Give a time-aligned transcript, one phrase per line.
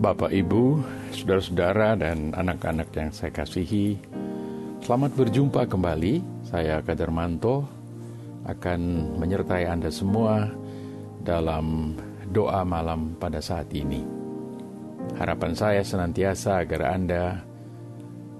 [0.00, 0.80] Bapak, Ibu,
[1.12, 4.00] saudara-saudara, dan anak-anak yang saya kasihi,
[4.80, 6.24] selamat berjumpa kembali.
[6.48, 7.68] Saya Kadarmanto
[8.48, 8.80] akan
[9.20, 10.48] menyertai Anda semua
[11.20, 12.00] dalam
[12.32, 14.00] doa malam pada saat ini.
[15.20, 17.36] Harapan saya senantiasa agar Anda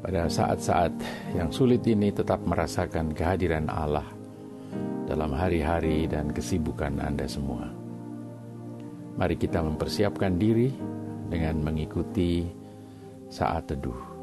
[0.01, 0.97] pada saat-saat
[1.37, 4.09] yang sulit ini tetap merasakan kehadiran Allah
[5.05, 7.69] dalam hari-hari dan kesibukan Anda semua.
[9.21, 11.00] Mari kita mempersiapkan diri
[11.31, 12.45] dengan mengikuti
[13.31, 14.20] saat teduh.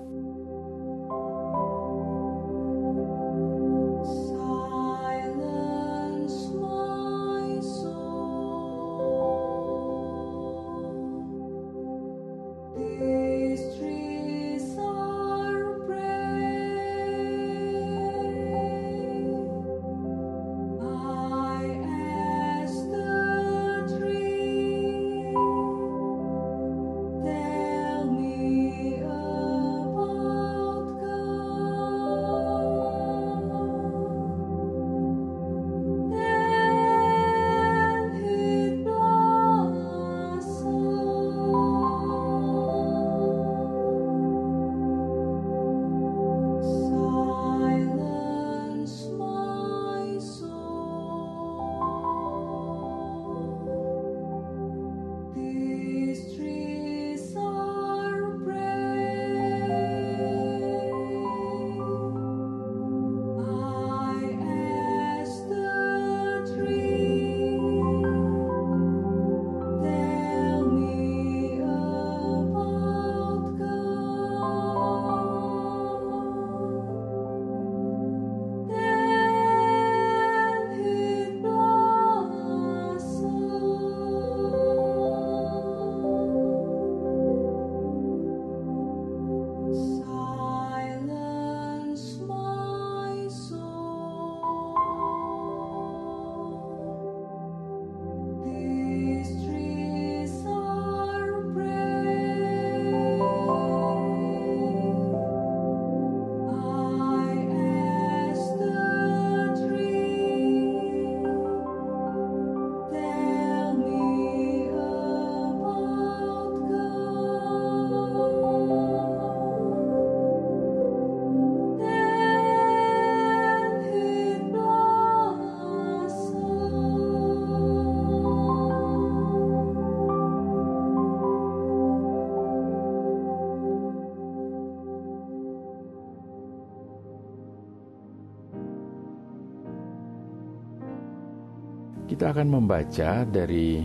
[142.17, 143.77] Kita akan membaca dari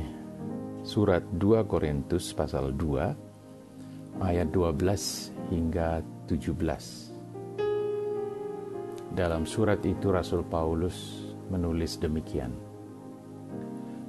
[0.89, 6.01] surat 2 Korintus pasal 2 ayat 12 hingga
[6.33, 9.13] 17.
[9.13, 12.57] Dalam surat itu Rasul Paulus menulis demikian.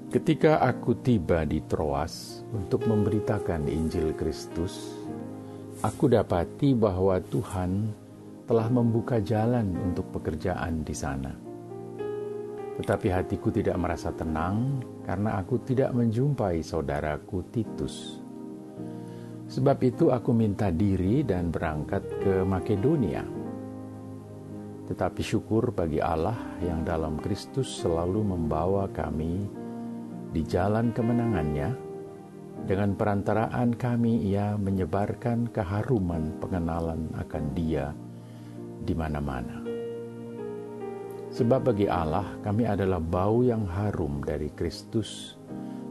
[0.08, 5.04] Ketika aku tiba di Troas untuk memberitakan Injil Kristus,
[5.84, 7.92] aku dapati bahwa Tuhan
[8.48, 11.43] telah membuka jalan untuk pekerjaan di sana.
[12.74, 18.18] Tetapi hatiku tidak merasa tenang karena aku tidak menjumpai saudaraku Titus.
[19.54, 23.22] Sebab itu aku minta diri dan berangkat ke Makedonia.
[24.90, 26.36] Tetapi syukur bagi Allah
[26.66, 29.46] yang dalam Kristus selalu membawa kami
[30.34, 31.70] di jalan kemenangannya.
[32.64, 37.92] Dengan perantaraan kami ia menyebarkan keharuman pengenalan akan dia
[38.84, 39.63] di mana-mana.
[41.34, 45.34] Sebab bagi Allah kami adalah bau yang harum dari Kristus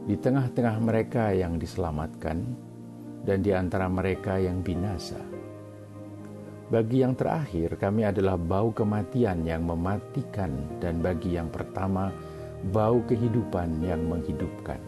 [0.07, 2.37] di tengah-tengah mereka yang diselamatkan
[3.27, 5.19] dan di antara mereka yang binasa.
[6.71, 12.07] Bagi yang terakhir kami adalah bau kematian yang mematikan dan bagi yang pertama
[12.71, 14.79] bau kehidupan yang menghidupkan.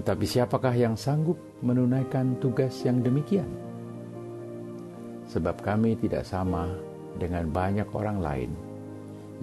[0.00, 3.52] Tetapi siapakah yang sanggup menunaikan tugas yang demikian?
[5.28, 6.72] Sebab kami tidak sama
[7.20, 8.75] dengan banyak orang lain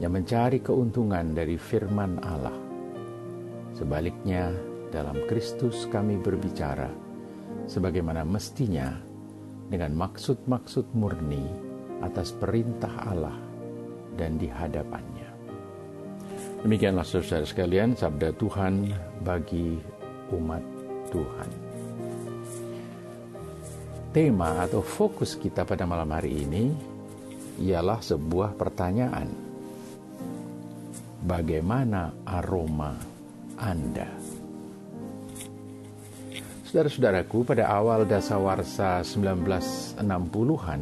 [0.01, 2.55] yang mencari keuntungan dari firman Allah.
[3.73, 4.53] Sebaliknya,
[4.93, 6.89] dalam Kristus kami berbicara
[7.65, 8.93] sebagaimana mestinya
[9.69, 11.41] dengan maksud-maksud murni
[12.05, 13.37] atas perintah Allah
[14.13, 15.29] dan di hadapannya.
[16.61, 18.93] Demikianlah saudara sekalian sabda Tuhan
[19.25, 19.81] bagi
[20.31, 20.63] umat
[21.11, 21.49] Tuhan.
[24.13, 26.69] Tema atau fokus kita pada malam hari ini
[27.65, 29.42] ialah sebuah pertanyaan.
[31.23, 32.99] Bagaimana aroma
[33.55, 34.11] Anda?
[36.67, 40.81] Saudara-saudaraku, pada awal dasawarsa 1960-an,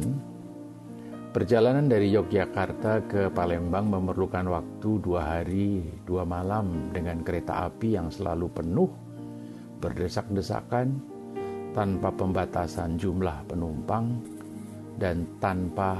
[1.30, 8.10] perjalanan dari Yogyakarta ke Palembang memerlukan waktu dua hari, dua malam dengan kereta api yang
[8.10, 8.90] selalu penuh,
[9.78, 10.90] berdesak-desakan,
[11.70, 14.18] tanpa pembatasan jumlah penumpang,
[14.98, 15.94] dan tanpa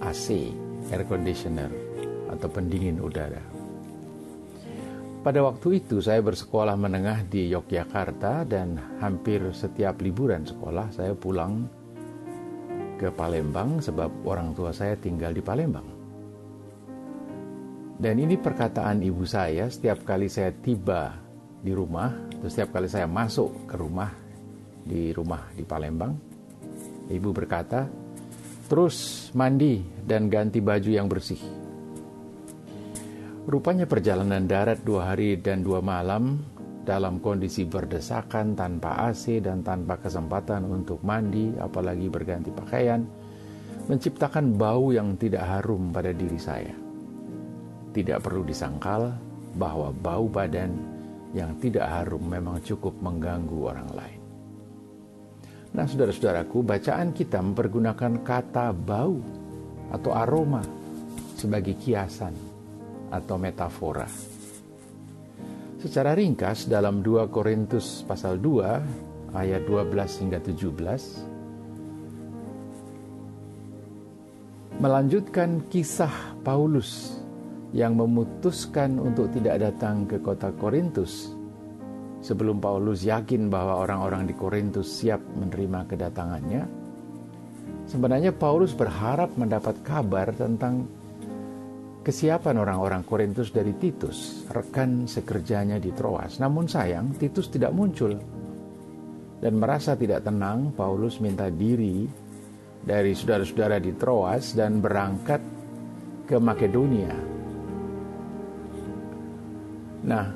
[0.00, 0.48] AC,
[0.88, 1.87] air conditioner,
[2.28, 3.40] atau pendingin udara.
[5.18, 11.66] Pada waktu itu saya bersekolah menengah di Yogyakarta dan hampir setiap liburan sekolah saya pulang
[12.96, 15.88] ke Palembang sebab orang tua saya tinggal di Palembang.
[17.98, 21.18] Dan ini perkataan ibu saya setiap kali saya tiba
[21.58, 24.14] di rumah, atau setiap kali saya masuk ke rumah
[24.86, 26.14] di rumah di Palembang,
[27.10, 27.90] ibu berkata,
[28.70, 31.67] "Terus mandi dan ganti baju yang bersih."
[33.48, 36.36] Rupanya perjalanan darat dua hari dan dua malam
[36.84, 43.08] dalam kondisi berdesakan tanpa AC dan tanpa kesempatan untuk mandi apalagi berganti pakaian
[43.88, 46.76] menciptakan bau yang tidak harum pada diri saya.
[47.96, 49.16] Tidak perlu disangkal
[49.56, 50.76] bahwa bau badan
[51.32, 54.20] yang tidak harum memang cukup mengganggu orang lain.
[55.72, 59.16] Nah, saudara-saudaraku, bacaan kita mempergunakan kata bau
[59.88, 60.60] atau aroma
[61.32, 62.57] sebagai kiasan
[63.08, 64.08] atau metafora.
[65.78, 71.38] Secara ringkas dalam 2 Korintus pasal 2 ayat 12 hingga 17
[74.78, 77.22] melanjutkan kisah Paulus
[77.74, 81.34] yang memutuskan untuk tidak datang ke kota Korintus
[82.22, 86.62] sebelum Paulus yakin bahwa orang-orang di Korintus siap menerima kedatangannya.
[87.88, 90.84] Sebenarnya Paulus berharap mendapat kabar tentang
[92.08, 96.40] kesiapan orang-orang Korintus dari Titus, rekan sekerjanya di Troas.
[96.40, 98.16] Namun sayang, Titus tidak muncul.
[99.36, 102.08] Dan merasa tidak tenang, Paulus minta diri
[102.80, 105.42] dari saudara-saudara di Troas dan berangkat
[106.24, 107.12] ke Makedonia.
[110.08, 110.26] Nah,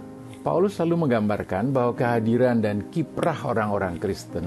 [0.44, 4.44] Paulus selalu menggambarkan bahwa kehadiran dan kiprah orang-orang Kristen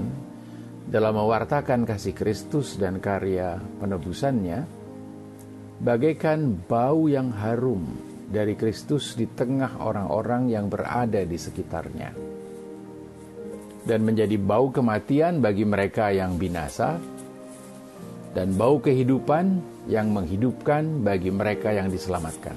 [0.86, 4.75] dalam mewartakan kasih Kristus dan karya penebusannya
[5.80, 7.84] bagaikan bau yang harum
[8.26, 12.10] dari Kristus di tengah orang-orang yang berada di sekitarnya,
[13.86, 16.98] dan menjadi bau kematian bagi mereka yang binasa,
[18.34, 22.56] dan bau kehidupan yang menghidupkan bagi mereka yang diselamatkan.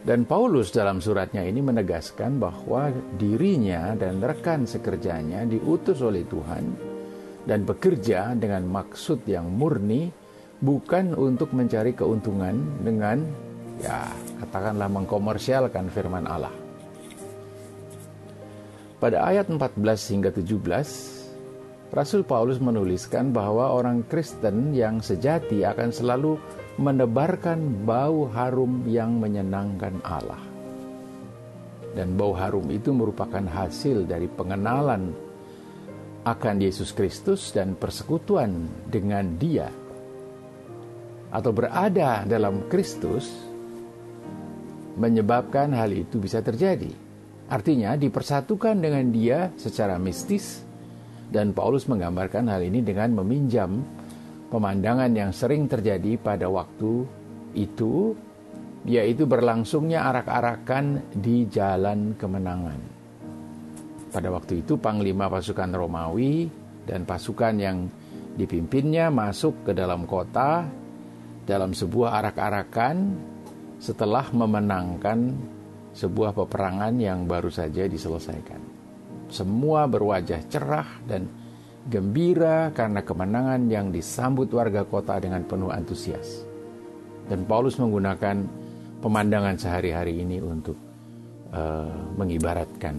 [0.00, 2.88] Dan Paulus dalam suratnya ini menegaskan bahwa
[3.20, 6.64] dirinya dan rekan sekerjanya diutus oleh Tuhan
[7.44, 10.08] dan bekerja dengan maksud yang murni
[10.60, 13.24] bukan untuk mencari keuntungan dengan
[13.80, 14.12] ya
[14.44, 16.52] katakanlah mengkomersialkan firman Allah.
[19.00, 19.80] Pada ayat 14
[20.12, 20.60] hingga 17,
[21.90, 26.36] Rasul Paulus menuliskan bahwa orang Kristen yang sejati akan selalu
[26.76, 30.38] menebarkan bau harum yang menyenangkan Allah.
[31.96, 35.10] Dan bau harum itu merupakan hasil dari pengenalan
[36.28, 39.72] akan Yesus Kristus dan persekutuan dengan Dia
[41.30, 43.30] atau berada dalam Kristus
[44.98, 46.90] menyebabkan hal itu bisa terjadi.
[47.50, 50.62] Artinya dipersatukan dengan dia secara mistis
[51.30, 53.82] dan Paulus menggambarkan hal ini dengan meminjam
[54.50, 57.06] pemandangan yang sering terjadi pada waktu
[57.54, 58.14] itu
[58.86, 62.80] yaitu berlangsungnya arak-arakan di jalan kemenangan.
[64.10, 66.50] Pada waktu itu panglima pasukan Romawi
[66.82, 67.86] dan pasukan yang
[68.34, 70.66] dipimpinnya masuk ke dalam kota
[71.50, 72.96] dalam sebuah arak-arakan
[73.82, 75.34] setelah memenangkan
[75.90, 78.78] sebuah peperangan yang baru saja diselesaikan.
[79.26, 81.26] Semua berwajah cerah dan
[81.90, 86.46] gembira karena kemenangan yang disambut warga kota dengan penuh antusias.
[87.26, 88.46] Dan Paulus menggunakan
[89.02, 90.78] pemandangan sehari-hari ini untuk
[91.50, 92.94] uh, mengibaratkan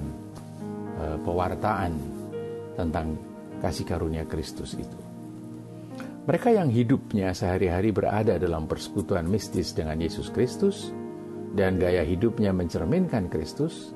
[1.00, 1.94] uh, pewartaan
[2.76, 3.16] tentang
[3.64, 5.11] kasih karunia Kristus itu.
[6.22, 10.94] Mereka yang hidupnya sehari-hari berada dalam persekutuan mistis dengan Yesus Kristus
[11.58, 13.90] dan gaya hidupnya mencerminkan Kristus,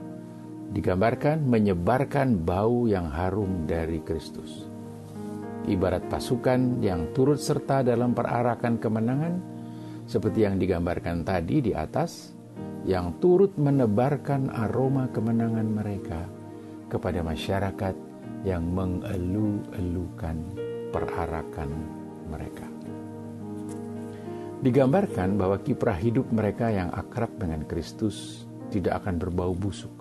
[0.73, 4.65] digambarkan menyebarkan bau yang harum dari Kristus.
[5.69, 9.35] Ibarat pasukan yang turut serta dalam perarakan kemenangan,
[10.09, 12.33] seperti yang digambarkan tadi di atas,
[12.89, 16.25] yang turut menebarkan aroma kemenangan mereka
[16.89, 17.93] kepada masyarakat
[18.41, 20.37] yang mengelu-elukan
[20.89, 21.94] perarakan
[22.27, 22.67] mereka.
[24.65, 29.93] Digambarkan bahwa kiprah hidup mereka yang akrab dengan Kristus tidak akan berbau busuk,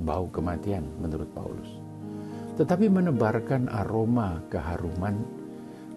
[0.00, 1.88] bau kematian menurut Paulus.
[2.58, 5.22] tetapi menebarkan aroma keharuman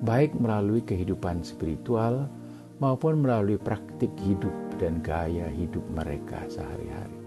[0.05, 2.29] baik melalui kehidupan spiritual
[2.77, 7.17] maupun melalui praktik hidup dan gaya hidup mereka sehari-hari.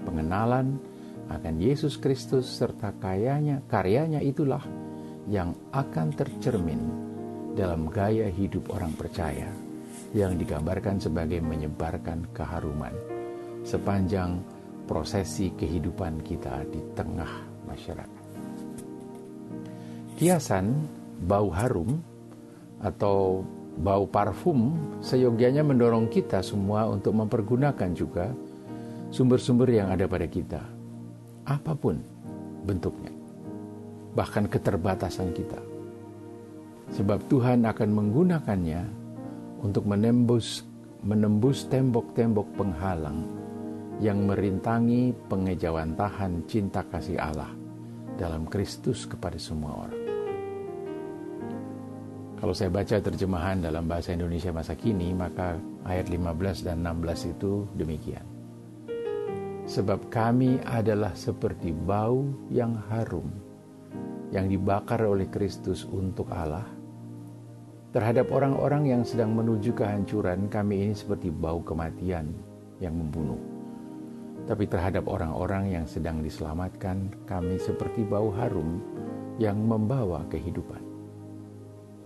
[0.00, 0.80] Pengenalan
[1.28, 4.64] akan Yesus Kristus serta kayanya, karyanya itulah
[5.28, 7.07] yang akan tercermin
[7.56, 9.48] dalam gaya hidup orang percaya
[10.16, 12.92] yang digambarkan sebagai menyebarkan keharuman
[13.68, 14.40] sepanjang
[14.88, 17.28] prosesi kehidupan kita di tengah
[17.68, 18.24] masyarakat.
[20.16, 20.72] Kiasan
[21.28, 22.00] bau harum
[22.80, 23.44] atau
[23.78, 24.74] bau parfum
[25.04, 28.32] seyogianya mendorong kita semua untuk mempergunakan juga
[29.12, 30.62] sumber-sumber yang ada pada kita,
[31.46, 32.00] apa pun
[32.64, 33.12] bentuknya,
[34.16, 35.67] bahkan keterbatasan kita.
[36.94, 38.82] Sebab Tuhan akan menggunakannya
[39.60, 40.64] untuk menembus
[41.04, 43.22] menembus tembok-tembok penghalang
[44.02, 47.50] yang merintangi pengejawantahan cinta kasih Allah
[48.18, 50.02] dalam Kristus kepada semua orang.
[52.38, 57.66] Kalau saya baca terjemahan dalam bahasa Indonesia masa kini, maka ayat 15 dan 16 itu
[57.74, 58.22] demikian.
[59.66, 63.26] Sebab kami adalah seperti bau yang harum
[64.30, 66.77] yang dibakar oleh Kristus untuk Allah.
[67.88, 72.28] Terhadap orang-orang yang sedang menuju kehancuran, kami ini seperti bau kematian
[72.84, 73.40] yang membunuh.
[74.44, 78.84] Tapi terhadap orang-orang yang sedang diselamatkan, kami seperti bau harum
[79.40, 80.84] yang membawa kehidupan.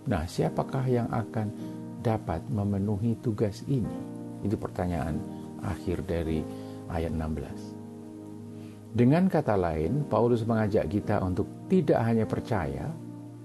[0.06, 1.50] Nah, siapakah yang akan
[1.98, 3.98] dapat memenuhi tugas ini?
[4.46, 5.18] Itu pertanyaan
[5.66, 6.46] akhir dari
[6.94, 8.94] ayat 16.
[8.94, 12.86] Dengan kata lain, Paulus mengajak kita untuk tidak hanya percaya,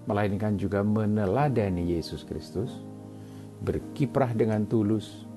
[0.08, 2.72] melainkan juga meneladani Yesus Kristus,
[3.62, 5.28] berkiprah dengan tulus,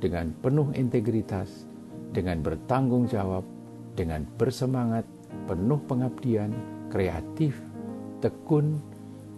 [0.00, 1.68] dengan penuh integritas,
[2.10, 3.44] dengan bertanggung jawab,
[3.92, 5.04] dengan bersemangat,
[5.44, 6.50] penuh pengabdian,
[6.88, 7.60] kreatif,
[8.24, 8.80] tekun,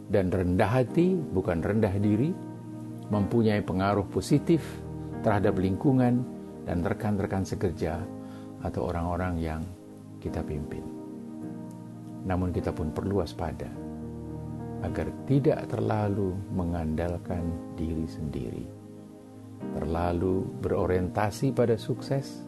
[0.06, 2.30] dan rendah hati, bukan rendah diri,
[3.10, 4.62] mempunyai pengaruh positif
[5.26, 6.22] terhadap lingkungan
[6.62, 7.98] dan rekan-rekan sekerja
[8.62, 9.62] atau orang-orang yang
[10.22, 10.82] kita pimpin.
[12.26, 13.85] Namun kita pun perlu waspada
[14.86, 17.42] agar tidak terlalu mengandalkan
[17.74, 18.64] diri sendiri,
[19.74, 22.46] terlalu berorientasi pada sukses,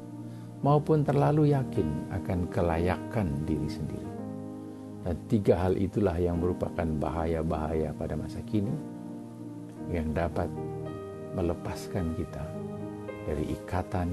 [0.62, 4.12] maupun terlalu yakin akan kelayakan diri sendiri.
[5.02, 8.74] Dan tiga hal itulah yang merupakan bahaya-bahaya pada masa kini
[9.90, 10.50] yang dapat
[11.32, 12.44] melepaskan kita
[13.24, 14.10] dari ikatan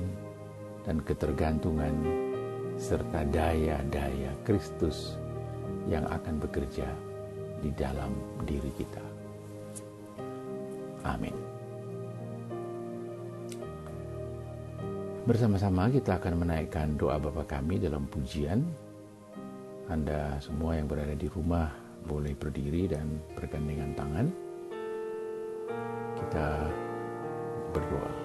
[0.86, 1.94] dan ketergantungan
[2.78, 5.18] serta daya-daya Kristus
[5.90, 6.88] yang akan bekerja
[7.66, 8.14] di dalam
[8.46, 9.02] diri kita.
[11.10, 11.34] Amin.
[15.26, 18.62] Bersama-sama kita akan menaikkan doa Bapa kami dalam pujian
[19.86, 21.70] anda semua yang berada di rumah
[22.10, 24.28] boleh berdiri dan bergandengan tangan.
[26.18, 26.50] Kita
[27.70, 28.25] berdoa.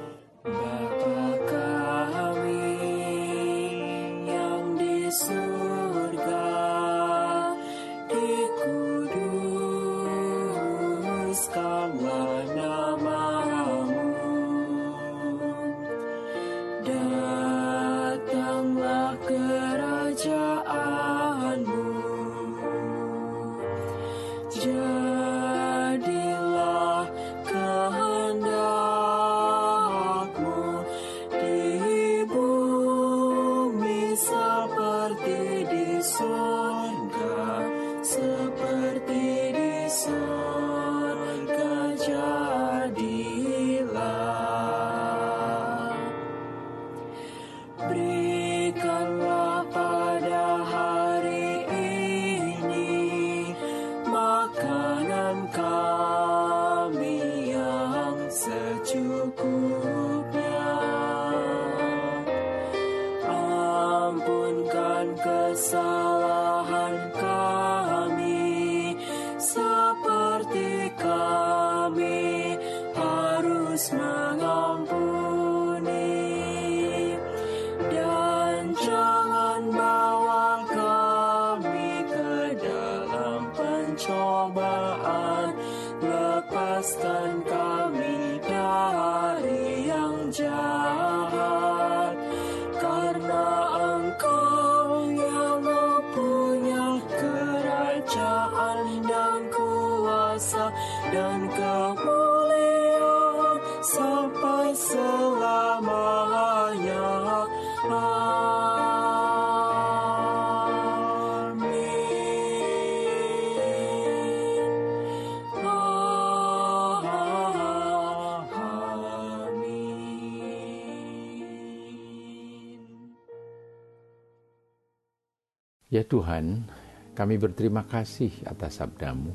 [125.91, 126.71] Ya Tuhan,
[127.19, 129.35] kami berterima kasih atas sabdamu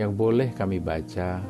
[0.00, 1.44] yang boleh kami baca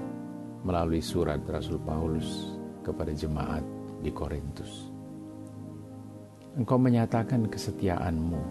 [0.67, 3.63] melalui surat Rasul Paulus kepada jemaat
[4.03, 4.91] di Korintus.
[6.59, 8.43] Engkau menyatakan kesetiaanmu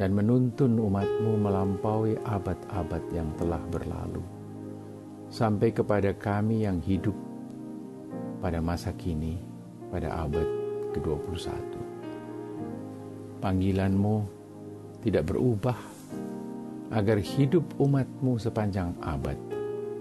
[0.00, 4.24] dan menuntun umatmu melampaui abad-abad yang telah berlalu
[5.28, 7.12] sampai kepada kami yang hidup
[8.40, 9.44] pada masa kini
[9.92, 10.48] pada abad
[10.96, 11.52] ke-21.
[13.44, 14.37] Panggilanmu
[15.02, 15.76] tidak berubah
[16.90, 19.36] agar hidup umatmu sepanjang abad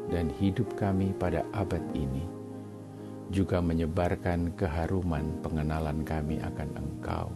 [0.08, 2.24] dan hidup kami pada abad ini
[3.28, 7.28] juga menyebarkan keharuman pengenalan kami akan Engkau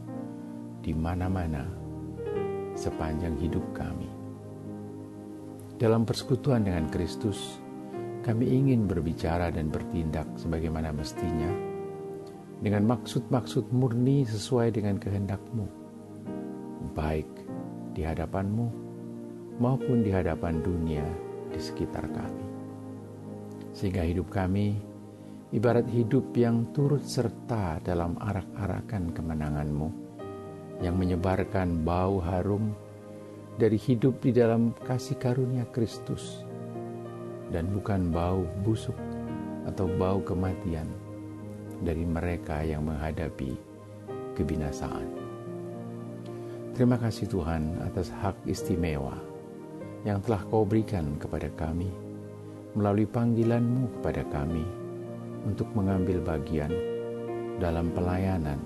[0.80, 1.68] di mana-mana
[2.74, 4.08] sepanjang hidup kami.
[5.75, 7.60] Dalam persekutuan dengan Kristus,
[8.24, 11.50] kami ingin berbicara dan bertindak sebagaimana mestinya
[12.62, 15.65] dengan maksud-maksud murni sesuai dengan kehendak-Mu,
[16.94, 17.50] baik
[17.91, 18.67] di hadapan-Mu
[19.60, 21.05] maupun di hadapan dunia
[21.51, 22.45] di sekitar kami.
[23.71, 24.75] Sehingga hidup kami
[25.51, 29.89] ibarat hidup yang turut serta dalam arak-arakan kemenangan-Mu
[30.81, 32.74] yang menyebarkan bau harum
[33.60, 36.41] dari hidup di dalam kasih karunia Kristus
[37.51, 38.95] dan bukan bau busuk
[39.67, 40.88] atau bau kematian
[41.83, 43.53] dari mereka yang menghadapi
[44.33, 45.21] kebinasaan.
[46.72, 49.20] Terima kasih Tuhan atas hak istimewa
[50.08, 51.92] yang telah kau berikan kepada kami
[52.72, 54.63] melalui panggilanmu kepada kami
[55.44, 56.72] untuk mengambil bagian
[57.60, 58.58] dalam pelayanan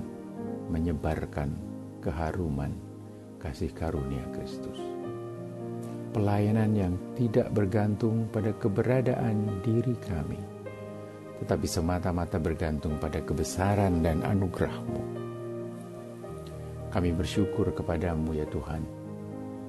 [0.70, 1.58] menyebarkan
[1.98, 2.78] keharuman
[3.42, 4.78] kasih karunia Kristus.
[6.14, 10.40] Pelayanan yang tidak bergantung pada keberadaan diri kami,
[11.44, 15.15] tetapi semata-mata bergantung pada kebesaran dan anugerah-Mu.
[16.96, 18.80] Kami bersyukur kepadamu ya Tuhan,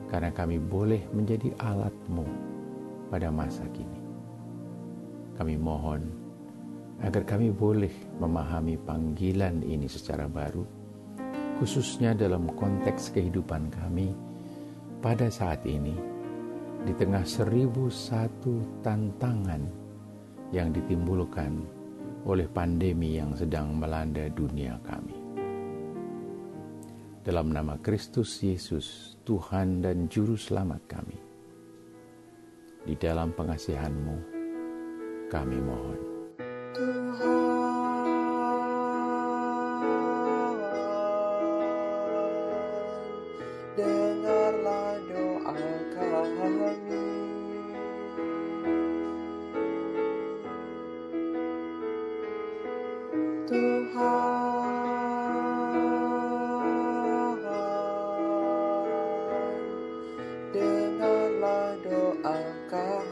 [0.06, 2.22] karena kami boleh menjadi alat-Mu
[3.10, 3.98] pada masa kini.
[5.34, 6.06] Kami mohon
[7.02, 7.90] agar kami boleh
[8.22, 10.62] memahami panggilan ini secara baru,
[11.58, 14.14] khususnya dalam konteks kehidupan kami
[15.02, 15.98] pada saat ini,
[16.86, 19.66] di tengah seribu satu tantangan
[20.54, 21.58] yang ditimbulkan
[22.22, 25.25] oleh pandemi yang sedang melanda dunia kami.
[27.26, 31.18] Dalam nama Kristus Yesus, Tuhan dan Juru Selamat kami,
[32.86, 34.16] di dalam pengasihan-Mu,
[35.26, 36.05] kami mohon.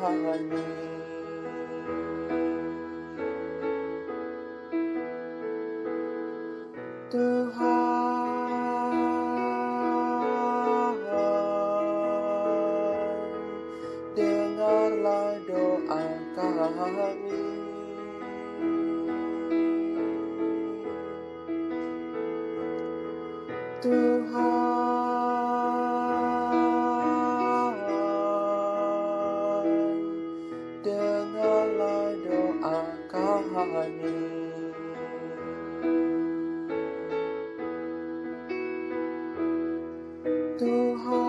[0.04, 0.20] Kami.
[0.20, 0.93] Tuhan,
[40.58, 41.23] Tuhan,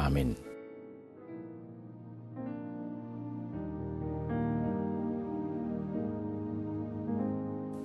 [0.00, 0.32] Amin.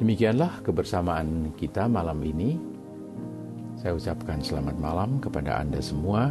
[0.05, 2.61] Demikianlah kebersamaan kita malam ini.
[3.81, 6.29] Saya ucapkan selamat malam kepada Anda semua.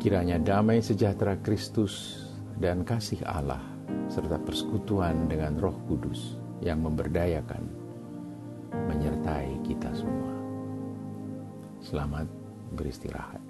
[0.00, 2.24] Kiranya damai sejahtera Kristus
[2.56, 3.60] dan kasih Allah
[4.08, 7.60] serta persekutuan dengan Roh Kudus yang memberdayakan
[8.72, 10.32] menyertai kita semua.
[11.84, 12.24] Selamat
[12.72, 13.43] beristirahat.